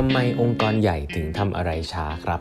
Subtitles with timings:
[0.00, 2.40] ทำไมองค์กรใหญ่ถึงทำอะไรช้าครับ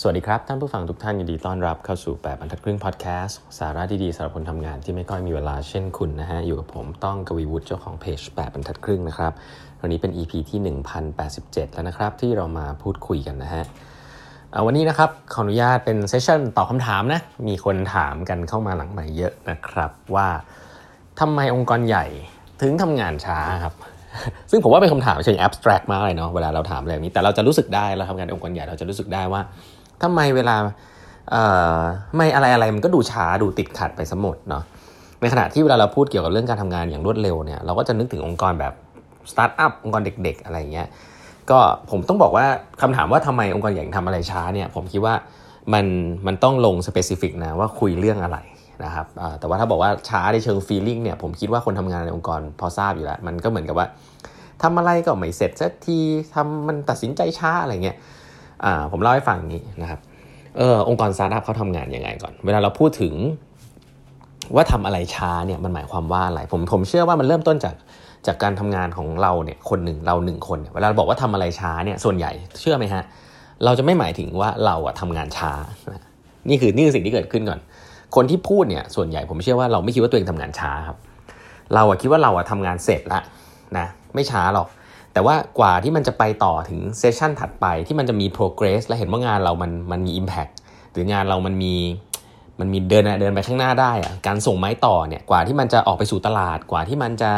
[0.00, 9.32] สวัสดีครับ ท่านผู้ฟังทุกท่านยินดีต้อนรับเข้าสู่ 8บรรทัดครึ่งพอดแคสต์สาระดีๆสำหรับคนทำงานที่ไม่ค่อยมีเวลาเช่นคุณนะฮะ อยู่กับผมต้องกวีวุฒิเจ้าของเพจ8บรรทัดครึ่งนะครับ
[9.80, 10.60] วันนี้เป็น EP ที่
[11.16, 13.64] 1087 แล้วนะครับ ที่เรามาพูดคุยกันนะฮะ
[14.66, 20.28] วันนี้นะครับขออนุญาตเป็นเซสชั่นตอบคำถามนะมีคนถามกันเข้ามาหลังใหม่เยอะนะครับว่า
[21.20, 22.06] ทำไมองค์กรใหญ่
[22.60, 23.76] ถึงทำงานช้าครับ
[24.50, 29.40] ซึ่งผมว่าเป็นคำถามเชิง abstract มากเลยเนาะเวลาเราถามอะไรแบบนี้ แต่เราจะรู้สึกได้เราทำงานองค์กรใหญ่เราจะรู้สึกได้ว่า
[30.02, 30.56] ทำไมเวลา
[32.16, 34.62] ทำอะไรอะไรมันก็ดูช้าดูติดขัดไปหมดเนาะ
[35.20, 38.72] ในขณะที่เวลาเราพูดเกี่ยวกับเรื่องการทำงานอย่างรวดเร็วเนี่ยเราก็จะนึกถึงองค์กรแบบ
[39.30, 40.88] สตาร์ทอัพองค์กรเล็ก ๆ อะไรเงี้ย
[41.50, 41.58] ก็
[41.90, 42.46] ผมต้องบอกว่า
[42.82, 45.14] คำถามว่าทำไมองค์กรใหญ่ทำอะไรช้าเนี่ยผมคิดว่า
[45.72, 45.86] มัน
[46.26, 48.38] มันต้องลง specific นะว่าคุยเรื่องอะไร
[48.84, 49.06] นะครับ
[49.40, 53.86] แต่ว่าถ้าบอกว่าช้าในเชิง feeling เนี่ยผมคิดว่าคนทำงานในองค์กรพอทราบอยู่แล้ว มันก็เหมือนกับว่า
[54.62, 55.98] ทำอะไรก็ไม่เสร็จสักที
[56.34, 57.96] ทำมันตัดสินใจช้าอะไรเงี้ย
[58.92, 60.00] ผมเล่าให้ฟังนี้นะครับ
[60.56, 63.14] เออองค์กรสตาร์ทอัพเขาทำงานยังไงก่อน เวลาเราพูดถึง
[64.54, 67.74] ว่าทำอะไรช้าเนี่ยมันหมายความว่าอะไรผมผมเชื่อว่ามันเริ่มต้นจาก
[68.26, 73.02] จากการทำงานของเราเนี่ยคนหนึ่งเราหนึ่งคน เวลาเราบอกว่าทำอะไรช้าเนี่ยส่วนใหญ่เชื่อไหมฮะ
[73.64, 75.52] เราจะไม่หมายถึงว่าเราอะทำงานช้า
[76.48, 77.60] นี่คือนี่คือสิ่งที่เกิดขึ้นก่อน
[78.14, 80.98] คนที่พูดเนี่ยส่วนใหญ่ผมเชื่อว่าเราไม่คิดว่าตัวเองทำงานช้าครับ
[81.74, 83.20] เราอะคิดว่าเราอะทำงานเสร็จละ
[83.78, 84.68] นะไม่ช้าหรอก
[85.12, 90.52] แต่ว่ากว่าที่มันจะไปต่อถึง session ถัดไปที่มันจะมี progress และเห็นว่างานเรามันมันมี impact
[90.92, 91.74] หรืองานเรามันมี
[92.60, 97.32] มันมีเดินเดินไปข้างหน้าได้อะการส่งไม้ต่อเนี่ยกว่าที่มันจะออกไปสู่ตลาดกว่าที่มันจะ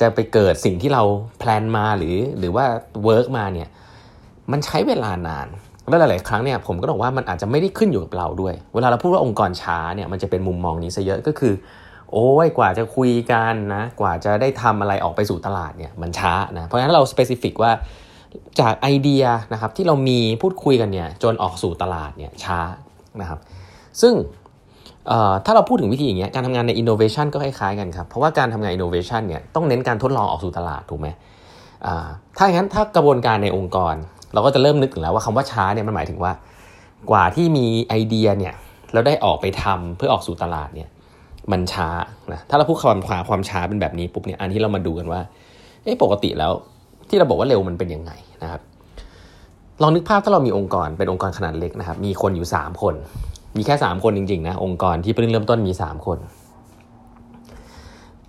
[0.00, 1.02] จะไปเกิดสิ่งที่เรา
[1.38, 2.64] plan มาหรือหรือว่า
[3.04, 3.68] work มาเนี่ย
[4.52, 5.48] มันใช้เวลานาน
[5.88, 11.54] แล้วหลาย ๆ ครั้งเนี่ยผมก็บอกว่ามันอาจจะไม่ได้ขึ้นอยู่กับเราด้วย เวลาเราพูดว่าองค์กรช้าเนี่ยมันจะเป็นมุมมองนี้ซะเยอะก็คือ
[12.12, 17.72] โอ้ยกว่าจะคุยกันนะกว่าจะได้ทำอะไรออกไปสู่ตลาดเนี่ยมันช้านะเพราะฉะนั้นเรา specific ว่า
[18.60, 22.58] จากไอเดียนะครับที่เรามีพูดคุยกันเนี่ยจนออกสู่ตลาดเนี่ยช้า
[23.20, 23.38] นะครับ
[24.00, 24.14] ซึ่ง
[25.44, 31.08] ถ้าเราพูดถึงวิธีอย่างเงี้ยการทำงานในอินโนเวชันก็คล้ายๆกันครับ เพราะว่าการทำงานอินโนเวชันเนี่ยต้องเน้นการทดลองออกสู่ตลาดถูกไหม
[32.36, 33.94] ถ้าอย่างนั้นถ้ากระบวนการในองค์กร
[34.32, 36.32] เราก็จะเริ่มนึกถึงแล้วว่าคำว่าช้าเนี่ยมันหมายถึงว่า
[37.10, 38.54] กว่าที่มีไอเดียเนี่ย
[38.92, 40.88] เราได้ออกไปทำเพื่อออกสู่ตลาดเนี่ย
[41.52, 41.88] มันช้า
[42.32, 45.20] นะถ้าเราพูดความความความช้าเป็นแบบนี้ปุ๊บเนี่ยอันที่เรามาดูกันว่า
[45.82, 46.52] เอ๊ะปกติแล้ว
[47.08, 48.60] ที่เราบอกว่าเร็วมันเป็นยังไงนะครับ
[49.82, 52.94] ลองนึกภาพถ้าเรามีองค์กรเป็นองค์กรขนาดเล็กนะครับ มีคนอยู่ 3 คน
[53.56, 56.18] มีแค่ 3 คนจริงๆนะองค์กรที่เพิ่งเริ่มต้นมี 3 คน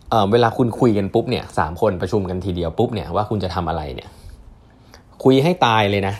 [0.09, 4.09] เเวลาคุณคุยกันปุ๊บเนี่ยสามคนประชุมกันทีเดียวปุ๊บเนี่ยว่าคุณจะทำอะไรเนี่ย
[5.23, 6.15] คุยให้ตายเลยนะ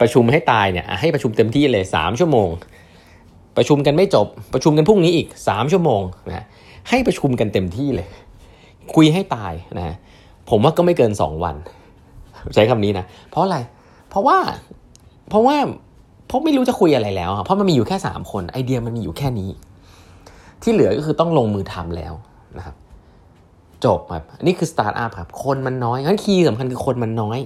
[0.00, 2.48] ประชุมให้ตายเนี่ยให้ประชุมเต็มที่เลยสามชั่วโมง
[3.56, 6.44] ประชุมกันไม่จบ ประชุมกันพรุ่งนี้อีกสามชั่วโมงนะ
[6.88, 8.08] ให้ประชุมกันเต็มที่เลย
[8.94, 9.96] คุยให้ตายนะ
[10.50, 11.56] ผมว่าก็ไม่เกินสองวัน
[12.54, 13.58] ใช้คำนี้นะเพราะอะไร
[14.10, 14.38] เพราะว่า
[15.28, 15.56] เพราะว่า
[16.26, 19.50] เพราะไม่รู้จะคุยอะไรแล้ว เพราะมันมีอยู่แค่สามคนไอเดียมันมีอยู่แค่นี้
[20.62, 22.14] ที่เหลือก็คือต้องลงมือทำแล้ว
[22.58, 22.76] นะครับ
[23.84, 27.38] จบครับนี่คือสตาร์ทอัพครับคนมันน้อยงั้น key สำคัญคือคนมันน้อย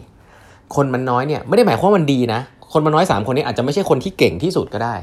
[0.77, 2.41] คนมันน้อยเนี่ยไม่ได้หมายความว่ามันดีนะ
[2.73, 4.95] คนมันน้อยสามคนนี้อาจจะไม่ใช่คนที่เก่งที่สุดก็ได้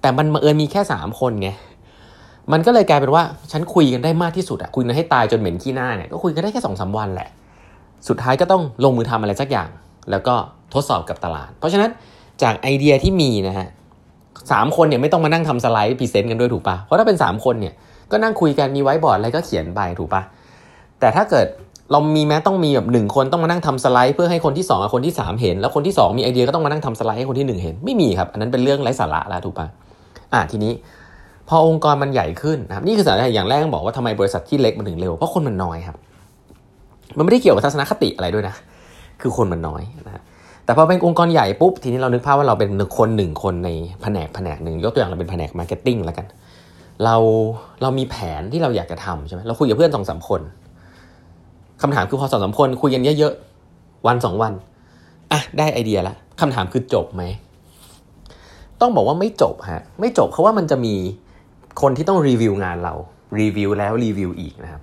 [0.00, 1.48] แต่มันเออมีแค่สามคนไง
[2.52, 3.22] มันก็เลยกลายเป็นว่า
[3.52, 7.28] ฉันคุยกันได้มากที่สุดอะคุยกันให้ตายจนเหม็นขี้หน้าเนี่ยก็คุยกันได้แค่สองสามวันแหละ
[8.08, 9.68] สุดท้ายก็ต้องลงมือทำอะไรสักอย่าง
[10.10, 10.34] แล้วก็
[10.74, 11.90] ทดสอบกับตลาด เพราะฉะนั้น
[12.42, 13.68] จากไอเดียที่มีนะฮะ
[14.52, 17.74] สามคนเนี่ยไม่ต้องมานั่งทำสไลด์ present กันด้วยถูกปะเพราะถ้าเป็นสามคนเนี่ย
[18.10, 20.22] ก็นั่งคุยกันมีไว้บอร์ดอะไรก็เขียนไปถูกปะ
[21.00, 21.46] แต่ถ้าเกิด
[21.92, 29.66] เรามีแม้ต้องมีแบบหนึ่งคนต้องมานั่งทำสไลด์เพื่อให้คนที่2กับคนที่ 3 เห็น แล้วคนที่ 2 มีไอเดียก็ต้องมานั่งทำสไลด์ให้คนที่ 1 เห็น ไม่มีครับ อันนั้นเป็นเรื่องไร้สาระแล้วถูกปะ
[30.32, 30.72] อะทีนี้
[31.48, 35.96] พอองค์กรมันใหญ่ขึ้นนะครับนี่คือสาเหตุอย่างแรกบอกว่าทำไมบริษัทที่เล็กมันถึงเร็วเพราะคนมันน้อยครับ
[37.16, 38.54] มันไม่ได้เกี่ยวกับทัศนคติอะไรด้วยนะ
[39.20, 40.22] คือคนมันน้อยนะ
[40.64, 43.70] แต่พอเป็นองค์กรใหญ่ปุ๊บทีนี้เรานึกภาพว่าเราเป็นคนหนึ่งคนใน
[44.02, 46.26] แผนกแผนกหนึ่งยกตัวอย่างเราเป็นแผนก marketing แล้วกัน
[47.04, 47.16] เรา
[47.82, 50.40] เรามีแผนที่เราอยากจะทำใช่ไหมเราคุยกับเพื่อนสองสามคน
[51.82, 54.52] คำถามคือพอสองสามคนคุยกันเยอะๆวันสองวัน
[55.32, 57.22] อะได้ไอเดียละคำถามคือจบไหม
[58.80, 60.94] ต้องบอกว่าไม่จบฮะไม่จบเพราะว่ามันจะมี
[61.82, 62.94] คนที่ต้องรีวิวงานเรา
[63.40, 64.82] รีวิวแล้วรีวิวอีกนะครับ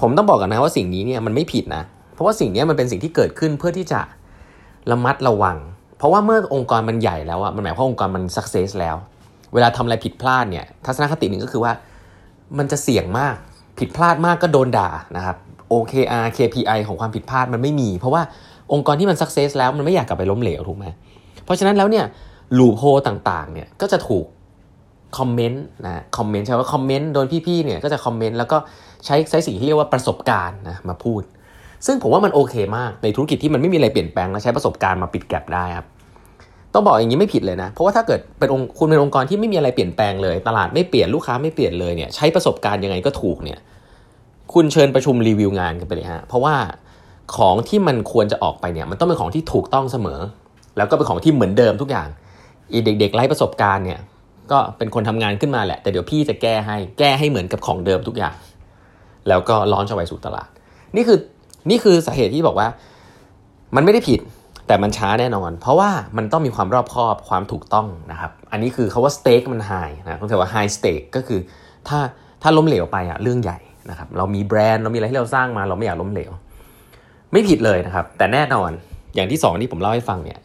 [0.00, 1.82] ผมต้องบอกกันนะว่าสิ่งนี้เนี่ยมันไม่ผิดนะ
[2.14, 4.00] เพราะว่าสิ่งนี้มันเป็นสิ่งที่เกิดขึ้นเพื่อที่จะ
[4.90, 5.56] ระมัดระวัง
[5.98, 8.96] เพราะว่าเมื่อองค์กรมันใหญ่แล้วอะมันหมายความว่าองค์กรมัน success แล้ว
[9.54, 11.72] เวลาทำอะไรผิดพลาดเนี่ยทัศนคติหนึ่งก็คือว่า
[12.58, 13.34] มันจะเสี่ยงมาก
[13.78, 15.36] ผิดพลาดมากก็โดนด่านะครับ
[15.72, 18.22] OKR KPI ของความผิดพลาดมันไม่มี เพราะว่า
[18.72, 20.86] องค์กรที่มัน success แล้วมันไม่อยากกลับไปล้มเหลวถูกไหม
[21.44, 22.04] เพราะฉะนั้นแล้วเนี่ย
[22.58, 24.24] loophole ต่างๆเนี่ยก็จะถูก
[25.18, 28.58] คอมเมนต์นะคอมเมนต์ใช่ว่าคอมเมนต์โดยพี่ๆเนี่ยก็จะคอมเมนต์แล้วก็
[29.04, 31.22] ใช้ใช้สิ่งที่เรียกว่าประสบการณ์นะมาพูด
[31.86, 35.86] ซึ่งผมว่ามันโอเคมากในธุรกิจที่มันไม่มีอะไรเปลี่ยนแปลงและใช้ประสบการณ์มาปิดแกลบได้ครับ
[36.74, 43.58] ต้องบอกอย่างนี้ไม่ผิดเลยนะ เพราะว่าถ้าเกิดเป็นองค์คุณเป็นองค์กรที่ไม่มีอะไรเปลี่ยนแปลงเลย ตลาดไม่เปลี่ยนลูกค้าไม่เปลี่ยนเลยเนี่ยใช้ประสบการณ์ยังไงก็ถูกเนี่ย
[44.54, 46.56] คุณเชิญประชุมรีวิวงานกันไปเลยฮะเพราะว่า
[47.36, 50.20] ของที่มันควรจะออกไปเนี่ยมันต้องเป็นของที่ถูกต้องเสมอ
[50.76, 52.08] แล้วก็เป็นของที่เหมือนเดิมทุกอย่าง
[52.72, 54.00] อีเด็กๆไร้ประสบการณ์เนี่ย
[54.50, 58.34] ก็เป็นคนทำงานขึ้นมาแหละ แต่เดี๋ยวพี่จะแก้ให้แก้ให้เหมือนกับของเดิมทุกอย่าง
[59.28, 60.48] แล้วก็ล้อนชาวไปสู่ตลาด
[60.96, 61.18] นี่คือ
[61.70, 62.68] นี่คือสาเหตุที่บอกว่า
[63.76, 64.20] มันไม่ได้ผิด
[64.66, 69.72] แต่มันช้าแน่นอน เพราะว่ามันต้องมีความรอบคอบความถูกต้องนะครับ อันนี้คือเขาว่าสเต็กมันไฮ
[70.08, 71.40] นะต้องถือว่าไฮสเต็กก็คือ
[71.88, 71.98] ถ้า
[72.42, 73.58] ถ้าล้มเหลวไปอะเรื่องใหญ่
[73.90, 76.32] นะครับเรามีแบรนด์เรามีอะไรที่เราสร้างมา เราไม่อยากล้มเหลว
[77.32, 78.70] ไม่ผิดเลยนะครับ แต่แน่นอน
[79.14, 80.38] อย่างที่สองที่ผมเล่าให้ฟังเนี่ย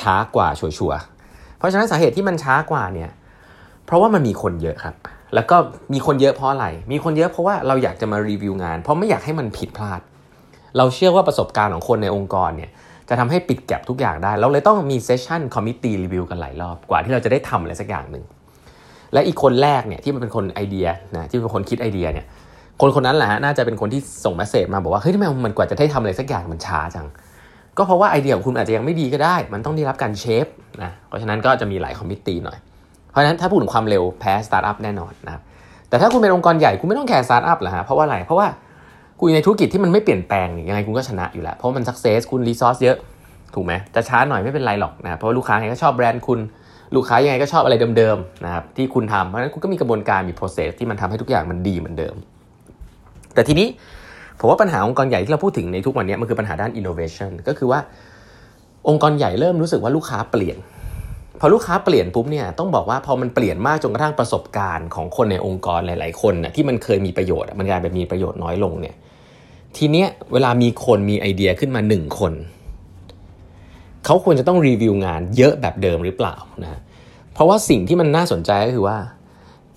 [0.00, 1.00] ช้ากว่าชัวร์
[1.58, 3.10] เพราะฉะนั้นสาเหตุที่มันช้ากว่าเนี่ย
[3.86, 4.94] เพราะว่ามันมีคนเยอะครับ
[5.34, 5.56] แล้วก็
[5.92, 10.00] มีคนเยอะเพราะอะไร มีคนเยอะเพราะว่าเราอยากจะมารีวิวงาน เพราะไม่อยากให้มันผิดพลาด
[10.76, 12.70] เราเชื่อว่าประสบการณ์ของคนในองค์กรเนี่ย
[13.08, 18.24] จะทำให้ปิด gap ทุกอย่างได้ เราเลยต้องมี session committee review กันหลายรอบกว่าที่เราจะได้ทำอะไรสักอย่างหนึ่ง
[19.12, 20.86] และอีกคนแรกเนี่ยที่มันเป็นคนไอเดีย
[21.16, 22.26] นะที่เป็นคนคิดไอเดียเนี่ย
[22.84, 27.06] คนคนนั้นแหละฮะน่าจะเป็นคนที่ส่ง message มาบอกว่าเฮ้ยทำไมมันกว่าจะได้ทำอะไรสักอย่างมันช้าจัง
[27.78, 30.46] ก็เพราะว่าไอเดียของคุณอาจจะยังไม่ดีก็ได้ มันต้องได้รับการ shape
[30.82, 32.58] นะเพราะฉะนั้นก็จะมีหลาย committee หน่อย
[33.10, 35.42] เพราะฉะนั้นถ้าพูดถึงความเร็วแพ้สตาร์ทอัพแน่นอนนะครับ
[35.88, 38.46] แต่ถ้าคุณเป็นองค์กรใหญ่คุณไม่ต้องแคร์สตาร์ทอัพหรอกฮะเพราะว่าอะไรเพราะว่า
[39.20, 42.96] คุณในธุรกิจที่มันไม่เปลี่ยนแปลงยังไงคุณก็ชนะอยู่แล้วเพราะมัน success คุณ resource เยอะ
[43.54, 46.40] ถูกไหมจะช้าหน่อยไม่เป็นไรหรอกนะเพราะลูกค้าไงก็ชอบแบรนด์คุณ
[46.94, 52.14] ลูกค้ายังไงก็ชอบอะไรเดิมๆนะครับที่คุณทำเพราะฉะนั้นคุณก็มีกระบวนการมี process ที่มันทำให้ทุกอย่างมันดีเหมือนเดิม
[53.34, 53.68] แต่ทีนี้
[54.38, 57.80] ผมว่าปัญหาองค์กรใหญ่ที่เราพูดถึงในทุกวันนี้มันคือปัญหาด้าน innovation ก็คือว่า
[58.88, 60.56] องค์กรใหญ่เริ่มรู้สึกว่าลูกค้าเปลี่ยน
[61.40, 68.96] พอลูกค้าเปลี่ยนปุ๊บเนี่ยต้องบอกว่าพอมันเปลี่ยนมากจนกระทั่งประสบการณ์ของคนในองค์กรหลาย ๆ คนนะที่มันเคยมีประโยชน์มันกลายเป็นมีประโยชน์น้อยลงเนี่ย
[69.76, 72.32] ทีเนี้ยเวลามีคนมีไอเดียขึ้นมาหนึ่งคน
[74.04, 76.80] เขาควรจะต้องรีวิวงานเยอะแบบเดิมหรือเปล่านะ
[77.34, 78.96] เพราะว่าสิ่งที่มันน่าสนใจก็คือว่า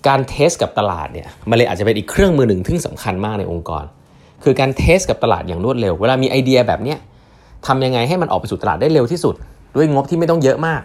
[0.08, 3.84] การ test กับตลาดเนี่ยมันเลยอาจจะเป็นอีกเครื่องมือหนึ่งที่สำคัญมากในองค์กร
[4.44, 6.98] คือการ test กับตลาดอย่างรวดเร็ว เวลามีไอเดียแบบเนี้ย
[7.66, 9.34] ทำยังไงให้มันออกไปสู่ตลาดได้เร็วที่สุด
[9.76, 10.82] ด้วยงบที่ไม่ต้องเยอะมาก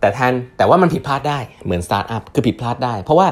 [0.00, 3.28] แต่แทนแต่ว่ามันผิดพลาดได้เหมือนสตาร์ทอัพคือผิดพลาดได้ เพราะว่า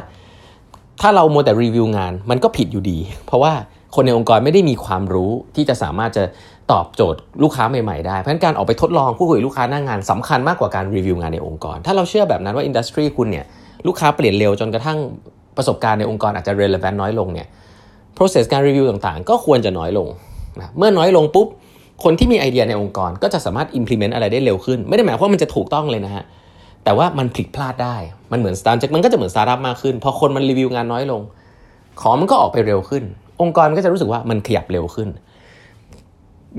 [1.00, 3.52] ถ้าเรามัวแต่รีวิวงานมันก็ผิดอยู่ดี เพราะว่า
[3.94, 6.24] คนในองค์กรไม่ได้มีความรู้ที่จะสามารถจะ
[6.72, 13.44] ตอบโจทย์ลูกค้าใหม่ๆได้เพราะฉะนั้นการออกไปทดลองพูดคุยลูกค้าหน้างานสำคัญมากกว่าการรีวิวงานในองค์กร ถ้าเราเชื่อแบบนั้นว่า industry คุณเนี่ย
[13.86, 14.98] ลูกค้าเปลี่ยนเร็วจนกระทั่ง
[15.56, 17.46] ประสบการณ์ในองค์กรอาจจะ relevant น้อยลงเนี่ย
[18.16, 20.08] process การรีวิวต่างๆ ก็ควรจะน้อยลง
[20.60, 21.48] นะเมื่อน้อยลงปุ๊บ
[22.04, 26.24] คนที่มีไอเดียในองค์กรก็จะสามารถ implement อะไรได้เร็วขึ้น ไม่ได้หมายความว่ามันจะถูกต้องเลยนะฮะ
[26.84, 27.96] แต่ว่ามันผิดพลาดได้
[28.32, 31.20] มันเหมือนสตาร์ทมันก็จะเหมือนสตาร์ทอัพมากขึ้น พอคนมันรีวิวงานน้อยลง
[32.00, 33.02] ของมันก็ออกไปเร็วขึ้น
[33.42, 35.08] องค์กรมันก็จะรู้สึกว่ามันขยับเร็วขึ้น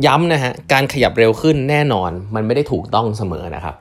[0.06, 3.76] ย้ำนะฮะ การขยับเร็วขึ้นแน่นอน มันไม่ได้ถูกต้องเสมอนะครับ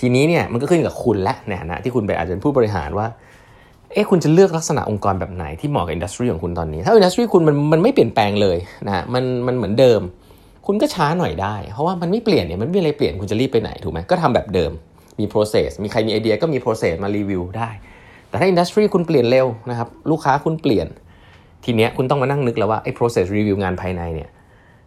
[0.00, 3.06] ทีนี้เนี่ยมันก็ขึ้นกับคุณและในฐานะที่คุณเป็นอาจจะเป็นผู้บริหารว่า
[3.92, 10.00] เอ๊ะคุณจะเลือกลักษณะองค์กรแบบไหนที่เหมาะกับ industry ของคุณตอนนี้ ถ้า industry คุณมันมันไม่เปลี่ยนแปลงเลยนะมันมันเหมือนเดิม
[10.66, 14.72] คุณก็ช้าหน่อยได้ เพราะว่ามันไม่เปลี่ยนเนี่ยมันไม่มีอะไรเปลี่ยนคุณจะรีบไปไหนถูกไหมก็ทำแบบเดิม
[15.18, 17.68] มี process มีใครมีไอเดียก็มี process มารีวิวได้
[18.28, 20.86] แต่ถ้า industry คุณเปลี่ยนเร็วนะครับลูกค้าคุณเปลี่ยน
[21.64, 24.30] ทีเนี้ยคุณต้องมานั่งนึกแล้วว่าไอ้ process review งานภายในเนี่ย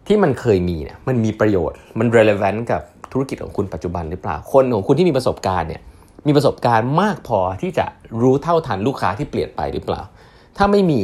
[0.06, 5.82] ที่มันเคยมีเนี่ยมันมีประโยชน์มัน relevant กับ ธุรกิจของคุณปัจจุบันหรือเปล่า คนของคุณที่มีประสบการณ์เนี่ย
[6.26, 7.86] มีประสบการณ์มากพอที่จะ
[8.22, 10.02] รู้เท่าทันลูกค้าที่เปลี่ยนไปหรือเปล่า
[10.56, 11.00] ถ้าไม่มี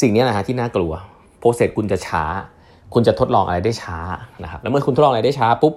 [0.00, 0.92] สิ่งนี้นะฮะที่น่ากลัว
[1.38, 2.24] process คุณจะช้า
[2.94, 3.98] คุณจะทดลองอะไรได้ช้า
[4.42, 5.74] นะครับแล้วเมื่อคุณทดลองอะไรได้ช้าปุ๊บ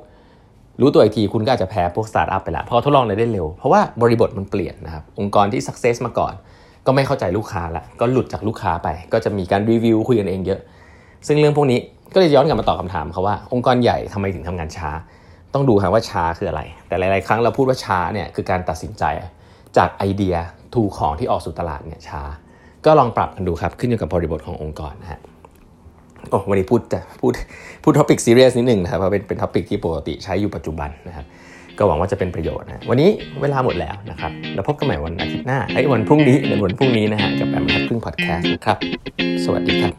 [0.81, 6.33] รู้ตัวอีกทีคุณก็อาจจะแพ้พวกสตาร์ทอัพไปแล้วเพราะทดลองอะไรได้เร็ว เพราะว่าบริบทมันเปลี่ยนนะครับองค์กรที่ success มาก่อน
[6.85, 10.59] ก็ไม่เข้าใจลูกค้าละก็หลุดจากลูกค้าไป ก็จะมีการรีวิวคุยกันเองเยอะ
[11.27, 11.79] ซึ่งเรื่องพวกนี้
[12.13, 14.89] ก็เลยย้อนกลับมาตอบคำถามเขาว่าองค์กรใหญ่ทำไมถึงทำงานช้า
[15.57, 19.03] ต้องดูครับว่าช้าคืออะไร แต่หลาย ๆ ครั้งเราพูดว่าช้าเนี่ยคือการตัดสินใจ
[19.77, 20.35] จากไอเดีย
[20.73, 22.21] to ของที่ออกสู่ตลาดเนี่ยช้า
[22.85, 25.19] ก็ลองปรับกันดูครับขึ้นอยู่กับบริบทขององค์กรนะฮะ
[26.29, 27.31] โอ้วันนี้พูดจะพูด
[27.83, 31.25] พูด topic ซีเรียสนิดหนึ่งนะครับเพราะเป็นเป็น topic ที่ปกติใช้อยู่ปัจจุบันนะครับ
[31.77, 33.09] ก็หวังว่าจะเป็นประโยชน์นะวันนี้
[33.41, 38.77] เวลาหมดแล้วนะครับแล้วพบกันใหม่วันอาทิตย์หน้าไอ้วันพรุ่งนี้เป็นวันพรุ่งนี้นะฮะกับแปดบรรทัดครึ่งพอดแคสต์นะครับ
[39.45, 39.93] สวัสดีครับ